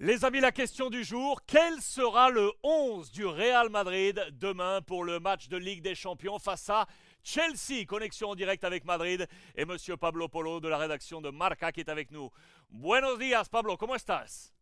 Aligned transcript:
Les 0.00 0.24
amis, 0.24 0.38
la 0.38 0.52
question 0.52 0.90
du 0.90 1.02
jour, 1.02 1.40
quel 1.44 1.80
sera 1.80 2.30
le 2.30 2.52
11 2.62 3.10
du 3.10 3.26
Real 3.26 3.68
Madrid 3.68 4.24
demain 4.30 4.80
pour 4.80 5.02
le 5.02 5.18
match 5.18 5.48
de 5.48 5.56
Ligue 5.56 5.82
des 5.82 5.96
Champions 5.96 6.38
face 6.38 6.70
à 6.70 6.86
Chelsea? 7.24 7.84
Connexion 7.84 8.30
en 8.30 8.36
direct 8.36 8.62
avec 8.62 8.84
Madrid 8.84 9.26
et 9.56 9.64
monsieur 9.64 9.96
Pablo 9.96 10.28
Polo 10.28 10.60
de 10.60 10.68
la 10.68 10.78
rédaction 10.78 11.20
de 11.20 11.30
Marca 11.30 11.72
qui 11.72 11.80
est 11.80 11.88
avec 11.88 12.12
nous. 12.12 12.30
Buenos 12.70 13.18
días 13.18 13.48
Pablo, 13.50 13.76
¿cómo 13.76 13.96
estás? 13.96 14.54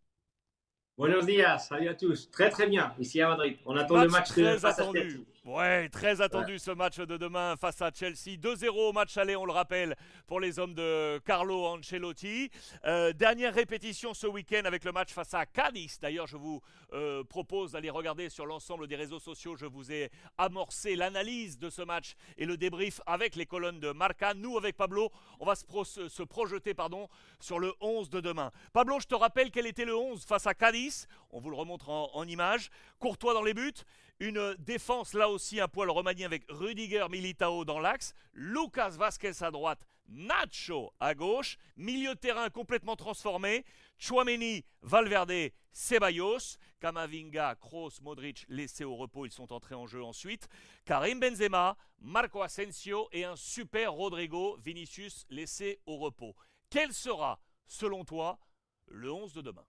Buenos 0.99 1.27
días, 1.27 1.59
salut 1.59 1.89
à 1.89 1.95
tous. 1.95 2.31
Très 2.31 2.49
très 2.49 2.67
bien, 2.67 2.95
ici 2.99 3.21
à 3.21 3.29
Madrid. 3.29 3.59
On 3.67 3.77
attend 3.77 4.03
le 4.03 4.09
match 4.09 4.29
très 4.29 4.65
attendu. 4.65 5.27
Ouais, 5.45 5.89
très 5.91 6.23
attendu 6.23 6.59
ce 6.59 6.73
match 6.73 6.99
de 6.99 7.17
demain 7.17 7.55
face 7.57 7.81
à 7.81 7.93
Chelsea. 7.95 8.37
2-0 8.37 8.69
au 8.71 8.93
match 8.93 9.17
aller, 9.17 9.37
on 9.37 9.45
le 9.45 9.53
rappelle, 9.53 9.95
pour 10.27 10.41
les 10.41 10.59
hommes 10.59 10.75
de 10.75 11.19
Carlo 11.19 11.67
Ancelotti. 11.67 12.51
Euh, 12.85 13.13
dernière 13.13 13.55
répétition 13.55 14.13
ce 14.13 14.27
week-end 14.27 14.63
avec 14.65 14.85
le 14.85 14.91
match 14.91 15.13
face 15.13 15.35
à 15.35 15.47
Cadiz. 15.47 16.01
D'ailleurs, 16.01 16.27
je 16.27 16.37
vous 16.37 16.61
euh, 16.95 17.23
propose 17.23 17.73
d'aller 17.73 17.91
regarder 17.91 18.29
sur 18.29 18.45
l'ensemble 18.45 18.89
des 18.89 18.97
réseaux 18.97 19.21
sociaux. 19.21 19.55
Je 19.55 19.67
vous 19.67 19.93
ai 19.93 20.11
amorcé 20.37 20.97
l'analyse 20.97 21.59
de 21.59 21.71
ce 21.71 21.83
match 21.83 22.15
et 22.39 22.45
le 22.45 22.57
débrief 22.57 23.01
avec 23.07 23.37
les 23.37 23.47
colonnes 23.47 23.79
de 23.79 23.93
Marca. 23.93 24.35
Nous, 24.35 24.57
avec 24.59 24.77
Pablo, 24.77 25.13
on 25.39 25.47
va 25.47 25.55
se, 25.55 26.09
se 26.09 26.23
projeter 26.25 26.75
pardon, 26.75 27.07
sur 27.39 27.61
le 27.61 27.73
11 27.81 28.11
de 28.11 28.21
demain. 28.21 28.51
Pablo, 28.73 28.99
je 28.99 29.07
te 29.07 29.15
rappelle 29.15 29.53
quel 29.53 29.67
était 29.67 29.85
le 29.85 29.95
11 29.95 30.25
face 30.25 30.47
à 30.49 30.55
Cadiz. 30.55 30.86
On 31.31 31.41
vous 31.41 31.51
le 31.51 31.57
remontre 31.57 31.89
en, 31.89 32.27
image. 32.27 32.71
Courtois 32.99 33.35
dans 33.35 33.43
les 33.43 33.55
buts. 33.55 33.73
Une 34.19 34.55
défense 34.59 35.13
là 35.13 35.29
aussi 35.29 35.61
un 35.61 35.69
poil 35.69 35.91
remanié 35.91 36.25
avec 36.25 36.45
Rudiger 36.49 37.07
Militao 37.11 37.67
dans 37.67 37.79
l'axe, 37.79 38.15
Lucas 38.33 38.91
Vasquez 38.91 39.43
à 39.43 39.51
droite, 39.51 39.87
Nacho 40.09 40.93
à 41.01 41.15
gauche, 41.15 41.59
milieu 41.77 42.15
de 42.15 42.19
terrain 42.19 42.49
complètement 42.49 42.97
transformé, 42.97 43.67
Chouameni, 43.99 44.65
Valverde, 44.81 45.53
Ceballos, 45.73 46.57
Kamavinga, 46.81 47.57
Kroos, 47.57 48.01
Modric 48.01 48.47
laissés 48.49 48.85
au 48.85 48.97
repos, 48.97 49.27
ils 49.27 49.33
sont 49.33 49.53
entrés 49.53 49.75
en 49.75 49.87
jeu 49.87 50.03
ensuite, 50.03 50.49
Karim 50.87 51.21
Benzema, 51.21 51.77
Marco 51.99 52.41
Asensio 52.41 53.09
et 53.13 53.25
un 53.25 53.37
super 53.37 53.93
Rodrigo 53.93 54.57
Vinicius 54.63 55.27
laissé 55.29 55.81
au 55.85 55.99
repos. 55.99 56.35
Quel 56.71 56.95
sera, 56.95 57.39
selon 57.67 58.05
toi, 58.05 58.39
le 58.87 59.13
11 59.13 59.35
de 59.35 59.43
demain? 59.43 59.67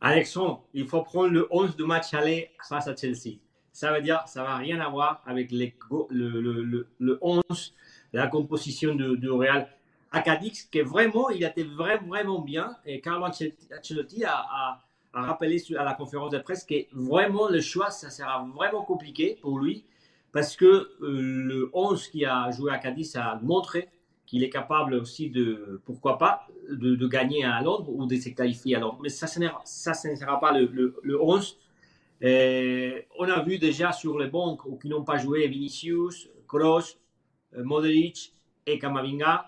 Alexandre, 0.00 0.64
il 0.74 0.86
faut 0.86 1.02
prendre 1.02 1.30
le 1.30 1.48
11 1.50 1.76
de 1.76 1.84
match 1.84 2.14
aller 2.14 2.50
face 2.68 2.86
à 2.86 2.94
Chelsea. 2.94 3.38
Ça 3.72 3.92
veut 3.92 4.00
dire 4.00 4.22
ça 4.26 4.42
va 4.42 4.56
rien 4.56 4.80
avoir 4.80 4.90
voir 4.90 5.22
avec 5.26 5.50
le, 5.50 5.72
le, 6.10 6.88
le, 6.98 7.18
11, 7.20 7.42
la 8.12 8.26
composition 8.26 8.94
de 8.94 9.30
Real 9.30 9.68
Acadix, 10.10 10.68
qui 10.70 10.80
vraiment, 10.80 11.30
il 11.30 11.44
était 11.44 11.64
vraiment, 11.64 12.06
vraiment 12.06 12.40
bien. 12.40 12.76
Et 12.86 13.00
Carlo 13.00 13.26
Ancelotti 13.26 14.24
a, 14.24 14.80
rappelé 15.12 15.62
à 15.76 15.84
la 15.84 15.94
conférence 15.94 16.30
de 16.30 16.38
presse 16.38 16.64
que 16.64 16.74
vraiment 16.92 17.48
le 17.48 17.60
choix, 17.60 17.90
ça 17.90 18.10
sera 18.10 18.46
vraiment 18.54 18.84
compliqué 18.84 19.38
pour 19.40 19.58
lui 19.58 19.84
parce 20.32 20.54
que 20.54 20.66
euh, 20.66 20.88
le 21.00 21.70
11 21.72 22.08
qui 22.08 22.24
a 22.24 22.50
joué 22.50 22.70
à 22.70 22.78
Cadiz 22.78 23.16
a 23.16 23.38
montré 23.42 23.88
qu'il 24.28 24.44
est 24.44 24.50
capable 24.50 24.92
aussi 24.92 25.30
de, 25.30 25.80
pourquoi 25.86 26.18
pas, 26.18 26.46
de, 26.70 27.06
gagner 27.06 27.44
à 27.44 27.62
Londres 27.62 27.88
ou 27.88 28.04
de 28.04 28.14
se 28.14 28.28
qualifier 28.28 28.76
à 28.76 28.80
Londres. 28.80 28.98
Mais 29.02 29.08
ça, 29.08 29.26
ce 29.26 29.40
ne 29.40 30.14
sera 30.14 30.38
pas 30.38 30.52
le, 30.52 30.94
le, 31.02 31.22
11. 31.22 31.58
on 32.20 33.24
a 33.24 33.42
vu 33.42 33.58
déjà 33.58 33.90
sur 33.92 34.18
les 34.18 34.28
bancs 34.28 34.60
qui 34.82 34.88
n'ont 34.88 35.02
pas 35.02 35.16
joué 35.16 35.48
Vinicius, 35.48 36.28
Kroos, 36.46 36.98
euh, 37.56 37.64
Modric 37.64 38.34
et 38.66 38.78
Camavinga 38.78 39.46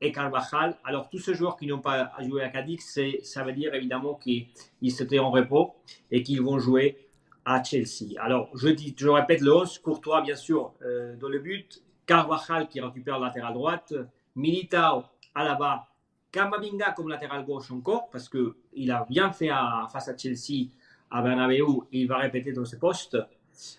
et 0.00 0.10
Carvajal. 0.10 0.76
Alors, 0.84 1.08
tous 1.08 1.18
ces 1.18 1.34
joueurs 1.34 1.56
qui 1.56 1.68
n'ont 1.68 1.80
pas 1.80 2.12
joué 2.20 2.42
à 2.42 2.48
Cadix, 2.48 2.98
ça 3.22 3.44
veut 3.44 3.52
dire 3.52 3.74
évidemment 3.74 4.14
qu'ils 4.14 4.48
étaient 4.82 5.20
en 5.20 5.30
repos 5.30 5.76
et 6.10 6.24
qu'ils 6.24 6.42
vont 6.42 6.58
jouer 6.58 6.98
à 7.44 7.62
Chelsea. 7.62 8.18
Alors, 8.18 8.50
je, 8.56 8.68
dis, 8.68 8.92
je 8.98 9.08
répète 9.08 9.40
le 9.40 9.54
11, 9.54 9.78
Courtois, 9.78 10.22
bien 10.22 10.34
sûr, 10.34 10.72
euh, 10.82 11.14
dans 11.16 11.28
le 11.28 11.38
but, 11.38 11.80
Carvajal 12.06 12.68
qui 12.68 12.80
récupère 12.80 13.18
la 13.18 13.26
latéral 13.28 13.52
droite, 13.52 13.94
Militao 14.34 15.04
à 15.34 15.44
la 15.44 15.54
bas, 15.54 15.88
Kamavinga 16.30 16.92
comme 16.92 17.08
latéral 17.08 17.44
gauche 17.44 17.70
encore, 17.70 18.08
parce 18.10 18.28
qu'il 18.28 18.90
a 18.90 19.04
bien 19.08 19.32
fait 19.32 19.50
face 19.92 20.08
à 20.08 20.16
Chelsea 20.16 20.70
à 21.10 21.22
Bernabeu, 21.22 21.64
et 21.92 22.00
il 22.00 22.08
va 22.08 22.18
répéter 22.18 22.52
dans 22.52 22.64
ce 22.64 22.76
poste. 22.76 23.16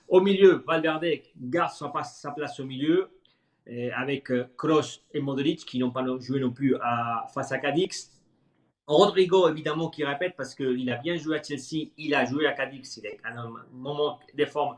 Au 0.08 0.22
milieu, 0.22 0.64
Valverde 0.66 1.06
garde 1.40 1.72
sa, 1.72 1.92
sa 2.04 2.32
place 2.32 2.60
au 2.60 2.66
milieu, 2.66 3.10
avec 3.96 4.32
euh, 4.32 4.50
Kroos 4.58 5.02
et 5.14 5.20
Modric 5.20 5.66
qui 5.66 5.80
n'ont 5.80 5.92
pas 5.92 6.06
joué 6.20 6.40
non 6.40 6.52
plus 6.52 6.76
face 7.34 7.52
à 7.52 7.58
Cadix. 7.60 8.12
Rodrigo, 8.88 9.50
évidemment, 9.50 9.90
qui 9.90 10.06
répète 10.06 10.36
parce 10.38 10.56
qu'il 10.56 10.90
a 10.90 10.96
bien 10.96 11.18
joué 11.18 11.40
à 11.40 11.44
Chelsea, 11.44 11.92
il 11.98 12.16
a 12.16 12.24
joué 12.24 12.48
à 12.48 12.54
Cadix, 12.54 12.98
il 12.98 13.06
est 13.06 13.20
à 13.24 13.38
un 13.38 13.52
moment 13.74 14.20
de 14.34 14.46
forme 14.46 14.78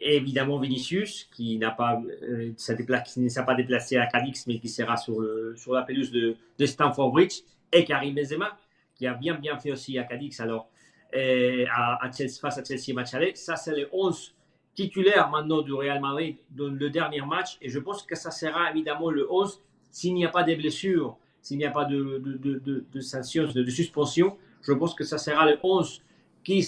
évidemment 0.00 0.58
Vinicius, 0.58 1.28
qui 1.34 1.58
n'a 1.58 1.70
pas, 1.70 2.00
euh, 2.22 2.52
ne 2.52 3.28
s'est 3.28 3.44
pas 3.44 3.54
déplacé 3.54 3.96
à 3.96 4.06
Cadix, 4.06 4.46
mais 4.46 4.58
qui 4.58 4.68
sera 4.68 4.96
sur, 4.96 5.20
le, 5.20 5.54
sur 5.56 5.74
la 5.74 5.82
pelouse 5.82 6.10
de, 6.10 6.36
de, 6.58 6.66
Stamford 6.66 7.12
Bridge, 7.12 7.40
et 7.72 7.84
Karim 7.84 8.14
Benzema, 8.14 8.58
qui 8.94 9.06
a 9.06 9.14
bien 9.14 9.34
bien 9.34 9.58
fait 9.58 9.72
aussi 9.72 9.98
à 9.98 10.04
Cadix, 10.04 10.40
alors 10.40 10.68
euh, 11.14 11.66
à, 11.74 12.10
face 12.12 12.58
à 12.58 12.64
Chelsea 12.64 12.94
match 12.94 13.14
aller. 13.14 13.32
Ça, 13.34 13.56
c'est 13.56 13.74
les 13.74 13.86
11 13.92 14.34
titulaires 14.74 15.28
maintenant 15.28 15.62
du 15.62 15.72
Real 15.72 16.00
Madrid 16.00 16.36
dans 16.50 16.68
le 16.68 16.90
dernier 16.90 17.20
match, 17.20 17.58
et 17.60 17.68
je 17.68 17.78
pense 17.78 18.02
que 18.02 18.16
ça 18.16 18.30
sera 18.30 18.70
évidemment 18.70 19.10
le 19.10 19.30
11 19.30 19.60
s'il 19.90 20.14
n'y 20.14 20.24
a 20.24 20.28
pas 20.28 20.44
de 20.44 20.54
blessures, 20.54 21.16
s'il 21.42 21.58
n'y 21.58 21.64
a 21.64 21.70
pas 21.70 21.84
de, 21.84 22.22
de, 22.24 22.58
de, 22.58 22.84
de 22.92 23.00
sanctions, 23.00 23.48
de, 23.48 23.68
suspension. 23.70 24.36
Je 24.62 24.72
pense 24.72 24.94
que 24.94 25.04
ça 25.04 25.18
sera 25.18 25.50
le 25.50 25.58
11 25.62 26.02
qui 26.44 26.64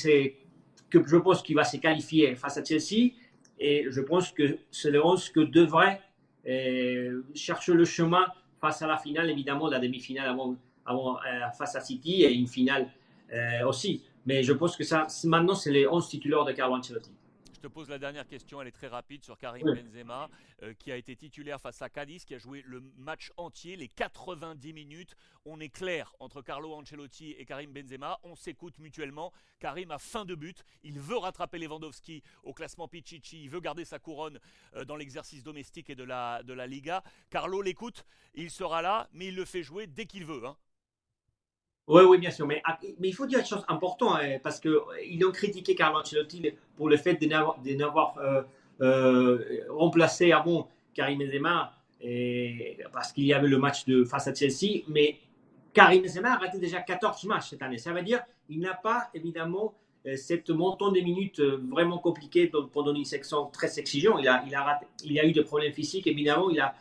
que 0.90 1.06
je 1.06 1.16
pense 1.16 1.42
qu'il 1.42 1.56
va 1.56 1.64
se 1.64 1.76
qualifier 1.78 2.34
face 2.34 2.58
à 2.58 2.64
Chelsea 2.64 3.12
et 3.62 3.86
je 3.90 4.00
pense 4.00 4.32
que 4.32 4.58
c'est 4.70 4.90
le 4.90 5.04
11 5.04 5.28
que 5.30 5.40
devrait 5.40 6.00
euh, 6.48 7.22
chercher 7.34 7.72
le 7.72 7.84
chemin 7.84 8.26
face 8.60 8.82
à 8.82 8.88
la 8.88 8.98
finale, 8.98 9.30
évidemment, 9.30 9.68
la 9.68 9.78
demi-finale 9.78 10.28
avant, 10.28 10.56
avant 10.84 11.16
euh, 11.18 11.48
face 11.56 11.76
à 11.76 11.80
City 11.80 12.24
et 12.24 12.32
une 12.32 12.48
finale 12.48 12.88
euh, 13.32 13.66
aussi. 13.66 14.02
Mais 14.26 14.42
je 14.42 14.52
pense 14.52 14.76
que 14.76 14.82
ça, 14.82 15.06
maintenant, 15.24 15.54
c'est 15.54 15.70
les 15.70 15.86
11 15.86 16.08
titulaires 16.08 16.44
de 16.44 16.52
Carlo 16.52 16.74
Ancelotti 16.74 17.12
te 17.62 17.68
pose 17.68 17.88
la 17.88 18.00
dernière 18.00 18.26
question, 18.26 18.60
elle 18.60 18.66
est 18.66 18.72
très 18.72 18.88
rapide 18.88 19.22
sur 19.22 19.38
Karim 19.38 19.64
Benzema, 19.64 20.28
euh, 20.64 20.74
qui 20.74 20.90
a 20.90 20.96
été 20.96 21.14
titulaire 21.14 21.60
face 21.60 21.80
à 21.80 21.88
Cadiz, 21.88 22.24
qui 22.24 22.34
a 22.34 22.38
joué 22.38 22.60
le 22.66 22.80
match 22.96 23.30
entier, 23.36 23.76
les 23.76 23.86
90 23.86 24.72
minutes. 24.72 25.14
On 25.44 25.60
est 25.60 25.68
clair 25.68 26.12
entre 26.18 26.42
Carlo 26.42 26.74
Ancelotti 26.74 27.30
et 27.38 27.44
Karim 27.44 27.72
Benzema, 27.72 28.18
on 28.24 28.34
s'écoute 28.34 28.80
mutuellement. 28.80 29.32
Karim 29.60 29.92
a 29.92 29.98
fin 29.98 30.24
de 30.24 30.34
but, 30.34 30.64
il 30.82 30.98
veut 30.98 31.16
rattraper 31.16 31.58
Lewandowski 31.58 32.24
au 32.42 32.52
classement 32.52 32.88
Pichichi, 32.88 33.44
il 33.44 33.48
veut 33.48 33.60
garder 33.60 33.84
sa 33.84 34.00
couronne 34.00 34.40
euh, 34.74 34.84
dans 34.84 34.96
l'exercice 34.96 35.44
domestique 35.44 35.88
et 35.88 35.94
de 35.94 36.04
la, 36.04 36.42
de 36.42 36.54
la 36.54 36.66
Liga. 36.66 37.04
Carlo 37.30 37.62
l'écoute, 37.62 38.04
il 38.34 38.50
sera 38.50 38.82
là, 38.82 39.08
mais 39.12 39.28
il 39.28 39.36
le 39.36 39.44
fait 39.44 39.62
jouer 39.62 39.86
dès 39.86 40.06
qu'il 40.06 40.24
veut. 40.24 40.44
Hein. 40.44 40.56
Oui, 41.88 42.02
oui, 42.04 42.18
bien 42.18 42.30
sûr. 42.30 42.46
Mais, 42.46 42.62
mais 43.00 43.08
il 43.08 43.12
faut 43.12 43.26
dire 43.26 43.40
une 43.40 43.44
chose 43.46 43.64
importante, 43.68 44.18
hein, 44.20 44.38
parce 44.42 44.60
qu'ils 44.60 45.26
ont 45.26 45.32
critiqué 45.32 45.74
Carlo 45.74 46.00
Ancelotti 46.00 46.42
pour 46.76 46.88
le 46.88 46.96
fait 46.96 47.14
de 47.14 47.26
n'avoir 47.74 48.16
euh, 48.18 48.42
euh, 48.80 49.64
remplacé 49.68 50.32
avant 50.32 50.68
Karim 50.94 51.18
Benzema, 51.18 51.74
et, 52.00 52.78
parce 52.92 53.12
qu'il 53.12 53.24
y 53.24 53.34
avait 53.34 53.48
le 53.48 53.58
match 53.58 53.84
de, 53.86 54.04
face 54.04 54.28
à 54.28 54.34
Chelsea. 54.34 54.82
Mais 54.88 55.18
Karim 55.72 56.02
Benzema 56.02 56.34
a 56.34 56.36
raté 56.36 56.58
déjà 56.58 56.80
14 56.80 57.24
matchs 57.24 57.50
cette 57.50 57.62
année. 57.62 57.78
Ça 57.78 57.92
veut 57.92 58.02
dire 58.02 58.22
qu'il 58.46 58.60
n'a 58.60 58.74
pas, 58.74 59.10
évidemment, 59.12 59.74
euh, 60.06 60.16
cette 60.16 60.50
montant 60.50 60.92
de 60.92 61.00
minutes 61.00 61.40
vraiment 61.40 61.98
compliquée 61.98 62.50
pendant 62.72 62.94
une 62.94 63.04
section 63.04 63.46
très 63.46 63.80
exigeante. 63.80 64.18
Il 64.20 64.28
a, 64.28 64.44
il, 64.46 64.54
a 64.54 64.80
il 65.04 65.18
a 65.18 65.26
eu 65.26 65.32
des 65.32 65.42
problèmes 65.42 65.72
physiques, 65.72 66.06
évidemment, 66.06 66.48
il 66.48 66.60
a, 66.60 66.76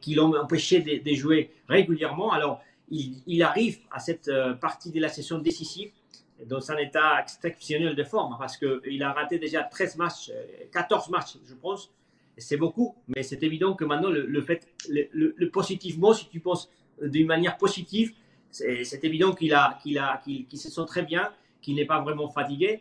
qui 0.00 0.14
l'ont 0.14 0.34
empêché 0.36 0.80
de, 0.80 1.02
de, 1.02 1.14
jouer 1.14 1.50
régulièrement. 1.68 2.32
Alors, 2.32 2.62
il, 2.90 3.42
arrive 3.42 3.78
à 3.90 3.98
cette 3.98 4.28
euh, 4.28 4.54
partie 4.54 4.90
de 4.90 5.00
la 5.00 5.08
session 5.08 5.38
décisive 5.38 5.90
dans 6.46 6.70
un 6.70 6.76
état 6.76 7.20
exceptionnel 7.20 7.94
de 7.94 8.04
forme 8.04 8.36
parce 8.38 8.56
qu'il 8.56 9.02
a 9.02 9.12
raté 9.12 9.38
déjà 9.38 9.62
13 9.62 9.96
matchs, 9.96 10.30
14 10.72 11.06
euh, 11.06 11.10
matchs, 11.10 11.36
je 11.46 11.54
pense. 11.54 11.90
C'est 12.38 12.56
beaucoup, 12.56 12.96
mais 13.08 13.22
c'est 13.22 13.42
évident 13.42 13.74
que 13.74 13.84
maintenant, 13.84 14.08
le, 14.08 14.40
fait, 14.40 14.66
le, 14.88 15.50
positivement, 15.50 16.14
si 16.14 16.28
tu 16.30 16.40
penses 16.40 16.70
d'une 17.02 17.26
manière 17.26 17.58
positive, 17.58 18.14
c'est 18.50 19.04
évident 19.04 19.34
qu'il 19.34 19.52
a, 19.52 19.78
qu'il 19.82 19.98
a, 19.98 20.16
qu'il 20.24 20.58
se 20.58 20.70
sent 20.70 20.86
très 20.86 21.02
bien, 21.02 21.30
qu'il 21.60 21.74
n'est 21.74 21.84
pas 21.84 22.00
vraiment 22.00 22.30
fatigué. 22.30 22.80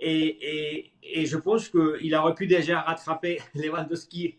Et, 0.00 0.90
je 1.24 1.36
pense 1.36 1.68
qu'il 1.68 2.14
aurait 2.16 2.34
pu 2.34 2.48
déjà 2.48 2.80
rattraper 2.80 3.40
Lewandowski 3.54 4.34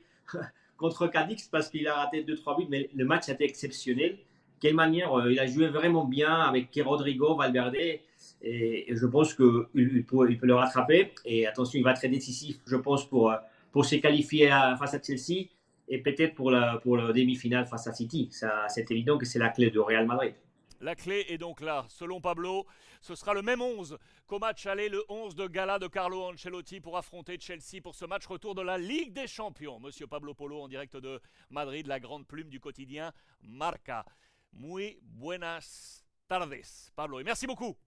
contre 0.75 1.07
Cadix 1.07 1.48
parce 1.50 1.69
qu'il 1.69 1.88
a 1.88 1.96
raté 1.96 2.24
2-3 2.24 2.57
buts, 2.57 2.68
mais 2.69 2.89
le 2.94 3.06
match 3.06 3.30
était 3.30 3.46
exceptionnel 3.46 4.18
quelle 4.63 4.75
manière 4.75 5.13
euh, 5.13 5.30
il 5.30 5.39
a 5.42 5.45
joué 5.45 5.68
vraiment 5.68 6.06
bien 6.06 6.33
avec 6.33 6.69
Rodrigo, 6.86 7.36
Valverde. 7.36 7.75
Et, 7.75 8.88
je 8.89 9.06
pense 9.06 9.33
qu'il 9.33 9.65
il 9.75 10.06
peut, 10.06 10.25
il 10.30 10.38
peut, 10.38 10.48
le 10.48 10.56
rattraper. 10.56 11.12
Et 11.25 11.45
attention, 11.45 11.77
il 11.80 11.83
va 11.83 11.92
être 11.92 11.98
très 11.98 12.07
décisif, 12.07 12.60
je 12.65 12.77
pense, 12.77 13.06
pour, 13.06 13.30
euh, 13.30 13.36
pour 13.74 13.83
se 13.83 13.95
qualifier 13.95 14.48
face 14.80 14.94
à 14.94 15.01
Chelsea 15.01 15.50
et 15.89 15.98
peut-être 15.98 16.33
pour 16.33 16.50
la, 16.50 16.77
pour 16.77 16.95
la 16.95 17.12
demi-finale 17.12 17.65
face 17.68 17.88
à 17.88 17.94
City. 17.94 18.30
C'est 18.69 18.89
évident 18.89 19.18
que 19.18 19.25
c'est 19.25 19.38
la 19.38 19.50
clé 19.50 19.69
du 19.69 19.80
Real 19.80 20.06
Madrid. 20.06 20.33
La 20.80 20.95
clé 20.95 21.25
est 21.27 21.38
donc 21.38 21.60
là. 21.60 21.86
Selon 21.89 22.21
Pablo, 22.21 22.65
ce 23.01 23.15
sera 23.15 23.33
le 23.33 23.42
même 23.42 23.62
11 23.62 23.98
qu'au 24.27 24.39
match 24.39 24.65
aller, 24.65 24.88
le 24.88 25.04
11 25.10 25.36
de 25.36 25.48
gala 25.48 25.77
de 25.77 25.88
Carlo 25.88 26.24
Ancelotti 26.24 26.80
pour 26.80 26.98
affronter 26.98 27.38
Chelsea 27.38 27.81
pour 27.81 27.95
ce 27.95 28.06
match 28.06 28.25
retour 28.27 28.56
de 28.56 28.62
la 28.62 28.77
Ligue 28.77 29.12
des 29.12 29.27
Champions. 29.27 29.80
Monsieur 29.81 30.07
Pablo 30.07 30.33
Polo 30.33 30.62
en 30.62 30.68
direct 30.69 30.95
de 30.95 31.19
Madrid, 31.50 31.88
la 31.88 32.00
grande 32.00 32.25
plume 32.25 32.50
du 32.50 32.62
quotidien 32.62 33.12
Marca. 33.42 34.06
Muy 34.54 35.00
buenas 35.02 36.06
tardes, 36.28 36.92
Pablo, 36.96 37.20
y 37.20 37.24
merci 37.24 37.46
beaucoup. 37.46 37.78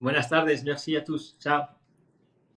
Buenas 0.00 0.28
tardes, 0.28 0.62
merci 0.64 0.96
a 0.96 1.04
tous. 1.04 1.36
Chao. 1.38 1.78